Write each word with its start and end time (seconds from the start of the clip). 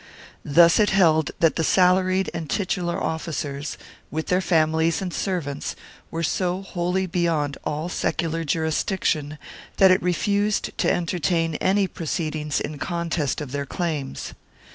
Thus 0.43 0.79
it 0.79 0.89
held 0.89 1.29
that 1.41 1.57
the 1.57 1.63
salaried 1.63 2.31
and 2.33 2.49
titular 2.49 2.97
officials, 2.99 3.77
with 4.09 4.29
their 4.29 4.41
families 4.41 4.99
and 4.99 5.13
servants, 5.13 5.75
were 6.09 6.23
so 6.23 6.63
wholly 6.63 7.05
beyond 7.05 7.59
all 7.65 7.87
secular 7.87 8.43
jurisdiction 8.43 9.37
that 9.77 9.91
it 9.91 10.01
refused 10.01 10.75
to 10.79 10.91
entertain 10.91 11.53
any 11.57 11.85
proceedings 11.85 12.59
in 12.59 12.79
contest 12.79 13.41
of 13.41 13.51
their 13.51 13.67
claims. 13.67 14.33